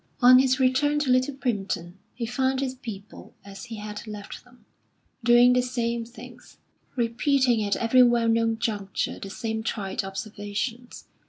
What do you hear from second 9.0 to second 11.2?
the same trite observations.